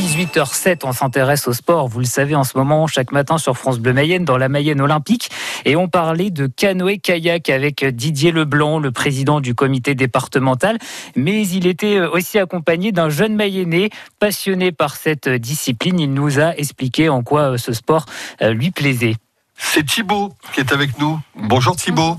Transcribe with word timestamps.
8h07, 0.00 0.80
on 0.84 0.92
s'intéresse 0.92 1.46
au 1.48 1.52
sport. 1.52 1.86
Vous 1.86 1.98
le 1.98 2.06
savez, 2.06 2.34
en 2.34 2.44
ce 2.44 2.56
moment, 2.56 2.86
chaque 2.86 3.12
matin 3.12 3.36
sur 3.36 3.58
France 3.58 3.78
Bleu 3.78 3.92
Mayenne, 3.92 4.24
dans 4.24 4.38
la 4.38 4.48
Mayenne 4.48 4.80
olympique. 4.80 5.30
Et 5.64 5.76
on 5.76 5.88
parlait 5.88 6.30
de 6.30 6.46
canoë-kayak 6.46 7.50
avec 7.50 7.84
Didier 7.84 8.32
Leblanc, 8.32 8.78
le 8.78 8.90
président 8.90 9.40
du 9.40 9.54
comité 9.54 9.94
départemental. 9.94 10.78
Mais 11.14 11.46
il 11.46 11.66
était 11.66 12.00
aussi 12.00 12.38
accompagné 12.38 12.92
d'un 12.92 13.10
jeune 13.10 13.34
Mayennais 13.34 13.90
passionné 14.18 14.72
par 14.72 14.96
cette 14.96 15.28
discipline. 15.28 16.00
Il 16.00 16.14
nous 16.14 16.40
a 16.40 16.56
expliqué 16.56 17.08
en 17.08 17.22
quoi 17.22 17.58
ce 17.58 17.72
sport 17.72 18.06
lui 18.40 18.70
plaisait. 18.70 19.16
C'est 19.56 19.84
Thibaut 19.84 20.32
qui 20.54 20.60
est 20.60 20.72
avec 20.72 20.98
nous. 20.98 21.20
Bonjour 21.36 21.76
Thibaut. 21.76 22.16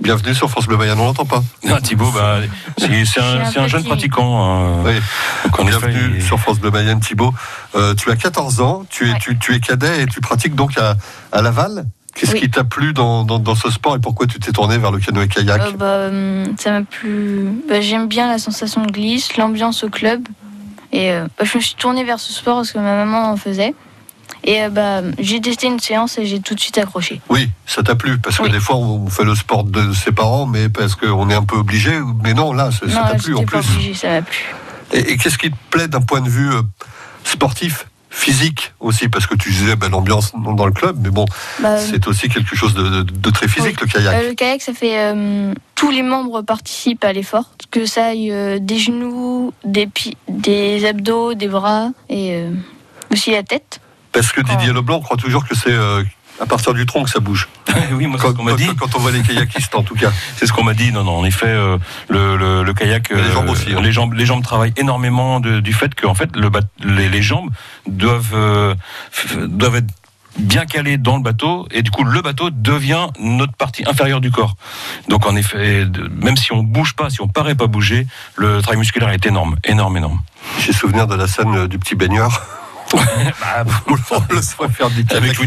Bienvenue 0.00 0.34
sur 0.34 0.50
France 0.50 0.66
Bleu 0.66 0.76
Mayenne, 0.76 0.98
on 0.98 1.04
l'entend 1.04 1.24
pas 1.24 1.42
Non, 1.64 1.78
Thibaut, 1.78 2.10
bah, 2.12 2.38
c'est 2.78 3.20
un, 3.20 3.68
jeune 3.68 3.84
pratiquant. 3.84 4.44
Hein. 4.44 4.82
Oui. 4.84 5.64
Bienvenue 5.64 6.20
sur 6.20 6.40
France 6.40 6.58
Bleu 6.58 6.70
Mayenne, 6.70 7.00
Thibaut. 7.00 7.32
Euh, 7.74 7.94
tu 7.94 8.10
as 8.10 8.16
14 8.16 8.60
ans, 8.60 8.84
tu 8.90 9.08
es, 9.08 9.14
tu, 9.18 9.54
es 9.54 9.60
cadet 9.60 10.02
et 10.02 10.06
tu 10.06 10.20
pratiques 10.20 10.54
donc 10.54 10.72
à, 10.78 11.42
Laval 11.42 11.86
Qu'est-ce 12.14 12.34
qui 12.34 12.50
t'a 12.50 12.64
plu 12.64 12.92
dans, 12.92 13.54
ce 13.54 13.70
sport 13.70 13.96
et 13.96 13.98
pourquoi 13.98 14.26
tu 14.26 14.38
t'es 14.38 14.52
tourné 14.52 14.76
vers 14.76 14.90
le 14.90 14.98
canoë-kayak 14.98 15.60
euh, 15.60 15.72
bah, 15.72 16.08
hum, 16.08 16.56
Ça 16.58 16.72
m'a 16.72 16.82
plu. 16.82 17.48
Bah, 17.68 17.80
j'aime 17.80 18.08
bien 18.08 18.28
la 18.28 18.38
sensation 18.38 18.84
de 18.84 18.92
glisse, 18.92 19.36
l'ambiance 19.36 19.84
au 19.84 19.88
club. 19.88 20.26
Et 20.92 21.12
euh, 21.12 21.26
bah, 21.38 21.44
je 21.44 21.56
me 21.56 21.62
suis 21.62 21.74
tourné 21.74 22.04
vers 22.04 22.18
ce 22.18 22.32
sport 22.32 22.56
parce 22.56 22.72
que 22.72 22.78
ma 22.78 22.96
maman 22.96 23.30
en 23.30 23.36
faisait. 23.36 23.74
Et 24.44 24.62
euh, 24.62 24.70
bah, 24.70 25.02
j'ai 25.18 25.40
testé 25.40 25.68
une 25.68 25.78
séance 25.78 26.18
et 26.18 26.26
j'ai 26.26 26.40
tout 26.40 26.54
de 26.54 26.60
suite 26.60 26.78
accroché. 26.78 27.20
Oui, 27.28 27.50
ça 27.66 27.82
t'a 27.82 27.94
plu 27.94 28.18
Parce 28.18 28.38
que 28.38 28.48
des 28.48 28.60
fois, 28.60 28.76
on 28.76 29.08
fait 29.08 29.24
le 29.24 29.34
sport 29.34 29.64
de 29.64 29.92
ses 29.92 30.12
parents, 30.12 30.46
mais 30.46 30.68
parce 30.68 30.94
qu'on 30.94 31.30
est 31.30 31.34
un 31.34 31.44
peu 31.44 31.56
obligé. 31.56 31.92
Mais 32.22 32.34
non, 32.34 32.52
là, 32.52 32.70
ça 32.70 32.86
t'a 32.86 33.14
plu 33.14 33.34
en 33.34 33.44
plus. 33.44 33.58
Obligé, 33.58 33.94
ça 33.94 34.10
m'a 34.10 34.22
plu. 34.22 34.54
Et, 34.92 35.16
qu'est-ce 35.16 35.38
qui 35.38 35.50
te 35.50 35.56
plaît 35.70 35.88
d'un 35.88 36.00
point 36.00 36.20
de 36.20 36.28
vue 36.28 36.50
euh, 36.50 36.62
sportif 37.24 37.86
physique 38.10 38.74
aussi, 38.78 39.08
parce 39.08 39.26
que 39.26 39.34
tu 39.34 39.48
disais 39.48 39.74
ben, 39.74 39.90
l'ambiance 39.90 40.32
dans 40.34 40.66
le 40.66 40.72
club, 40.72 40.98
mais 41.02 41.08
bon, 41.08 41.24
bah, 41.60 41.78
c'est 41.78 42.06
aussi 42.06 42.28
quelque 42.28 42.54
chose 42.54 42.74
de, 42.74 43.30
très 43.30 43.48
physique, 43.48 43.80
le 43.80 43.86
kayak. 43.86 44.14
Euh, 44.14 44.28
le 44.28 44.34
kayak, 44.34 44.60
ça 44.60 44.74
fait. 44.74 45.14
tous 45.74 45.90
les 45.90 46.02
membres 46.02 46.42
participent 46.42 47.04
à 47.04 47.14
l'effort, 47.14 47.52
que 47.70 47.86
ça 47.86 48.06
aille 48.08 48.60
des 48.60 48.78
genoux, 48.78 49.54
des, 49.64 49.88
des 50.28 50.84
abdos, 50.84 51.32
des 51.32 51.48
bras 51.48 51.88
et 52.10 52.44
aussi 53.10 53.30
la 53.30 53.44
tête. 53.44 53.80
Parce 54.12 54.32
que 54.32 54.40
Didier 54.40 54.72
Leblanc 54.72 55.00
croit 55.00 55.16
toujours 55.16 55.46
que 55.46 55.54
c'est 55.54 55.72
euh, 55.72 56.04
à 56.40 56.46
partir 56.46 56.74
du 56.74 56.86
tronc 56.86 57.04
que 57.04 57.10
ça 57.10 57.20
bouge. 57.20 57.48
oui, 57.92 58.06
moi, 58.06 58.18
quand, 58.20 58.40
m'a 58.42 58.54
dit. 58.54 58.68
Quand 58.78 58.94
on 58.96 58.98
voit 58.98 59.10
les 59.10 59.22
kayakistes, 59.22 59.74
en 59.74 59.82
tout 59.82 59.94
cas. 59.94 60.12
C'est 60.36 60.46
ce 60.46 60.52
qu'on 60.52 60.64
m'a 60.64 60.74
dit. 60.74 60.92
Non, 60.92 61.04
non, 61.04 61.18
en 61.18 61.24
effet, 61.24 61.46
euh, 61.46 61.78
le, 62.08 62.62
le, 62.62 62.74
kayak. 62.74 63.10
les 63.10 63.30
jambes 63.30 63.48
aussi. 63.48 63.72
Hein. 63.72 63.80
Les, 63.80 63.92
jambes, 63.92 64.12
les 64.14 64.26
jambes 64.26 64.42
travaillent 64.42 64.74
énormément 64.76 65.40
du 65.40 65.72
fait 65.72 65.94
que, 65.94 66.06
en 66.06 66.14
fait, 66.14 66.36
le, 66.36 66.50
les, 66.80 67.08
les, 67.08 67.22
jambes 67.22 67.50
doivent, 67.86 68.34
euh, 68.34 68.74
doivent 69.46 69.76
être 69.76 69.92
bien 70.38 70.64
calées 70.64 70.96
dans 70.96 71.16
le 71.16 71.22
bateau 71.22 71.66
et 71.70 71.82
du 71.82 71.90
coup 71.90 72.04
le 72.04 72.22
bateau 72.22 72.48
devient 72.48 73.08
notre 73.20 73.52
partie 73.52 73.84
inférieure 73.86 74.22
du 74.22 74.30
corps. 74.30 74.56
Donc 75.08 75.26
en 75.26 75.36
effet, 75.36 75.86
même 76.10 76.38
si 76.38 76.52
on 76.52 76.62
bouge 76.62 76.94
pas, 76.94 77.10
si 77.10 77.20
on 77.20 77.28
paraît 77.28 77.54
pas 77.54 77.66
bouger, 77.66 78.06
le 78.36 78.62
travail 78.62 78.78
musculaire 78.78 79.10
est 79.10 79.26
énorme, 79.26 79.56
énorme, 79.64 79.98
énorme. 79.98 80.22
J'ai 80.58 80.72
souvenir 80.72 81.06
de 81.06 81.14
la 81.14 81.26
scène 81.26 81.66
du 81.66 81.78
petit 81.78 81.94
baigneur 81.94 82.40
bah, 83.40 83.64
on 83.86 83.92
le 84.34 84.40
faire 84.68 84.90
du 84.90 85.04
avec, 85.10 85.38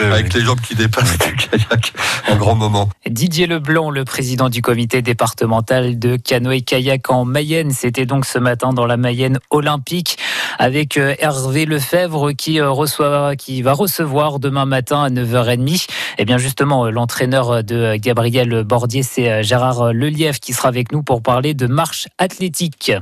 avec 0.00 0.34
les 0.34 0.40
jambes 0.40 0.60
qui 0.60 0.74
dépassent 0.74 1.18
du 1.18 1.36
kayak, 1.36 1.92
un 2.28 2.36
grand 2.36 2.54
moment. 2.54 2.88
Didier 3.08 3.46
Leblanc, 3.46 3.90
le 3.90 4.04
président 4.04 4.48
du 4.48 4.62
comité 4.62 5.02
départemental 5.02 5.98
de 5.98 6.16
canoë-kayak 6.16 7.10
en 7.10 7.24
Mayenne, 7.24 7.70
c'était 7.70 8.06
donc 8.06 8.26
ce 8.26 8.38
matin 8.38 8.72
dans 8.72 8.86
la 8.86 8.96
Mayenne 8.96 9.38
olympique 9.50 10.18
avec 10.58 10.96
euh, 10.96 11.14
Hervé 11.18 11.66
Lefebvre 11.66 12.32
qui, 12.32 12.60
euh, 12.60 12.70
reçoit, 12.70 13.36
qui 13.36 13.62
va 13.62 13.72
recevoir 13.72 14.38
demain 14.38 14.64
matin 14.64 15.02
à 15.02 15.10
9h30. 15.10 15.74
Et 15.74 15.88
eh 16.18 16.24
bien 16.24 16.38
justement, 16.38 16.86
euh, 16.86 16.90
l'entraîneur 16.90 17.62
de 17.62 17.96
Gabriel 17.96 18.64
Bordier, 18.64 19.02
c'est 19.02 19.42
Gérard 19.42 19.92
Lelièvre 19.92 20.40
qui 20.40 20.52
sera 20.52 20.68
avec 20.68 20.92
nous 20.92 21.02
pour 21.02 21.22
parler 21.22 21.54
de 21.54 21.66
marche 21.66 22.08
athlétique. 22.18 22.92